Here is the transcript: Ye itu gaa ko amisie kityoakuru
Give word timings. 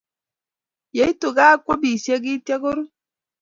Ye 0.97 1.03
itu 1.13 1.27
gaa 1.37 1.55
ko 1.63 1.69
amisie 1.75 2.15
kityoakuru 2.23 2.81